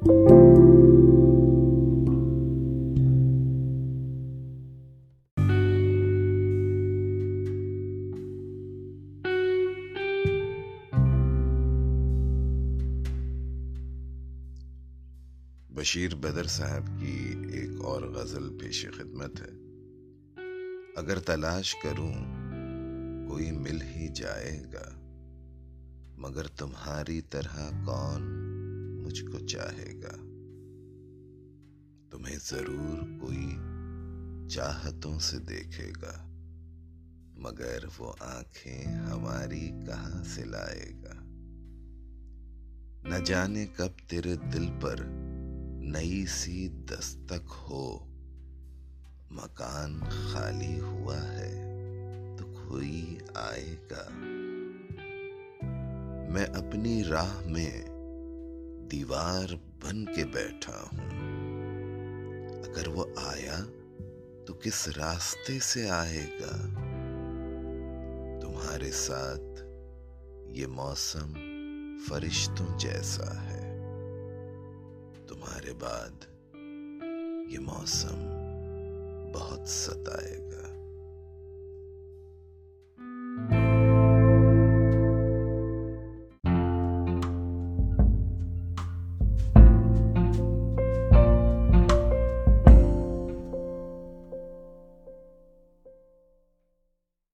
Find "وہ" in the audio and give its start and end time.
37.98-38.12, 62.88-63.04